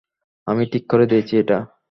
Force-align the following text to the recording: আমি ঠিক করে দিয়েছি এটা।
আমি 0.47 0.63
ঠিক 0.71 0.83
করে 0.87 1.05
দিয়েছি 1.05 1.33
এটা। 1.37 1.57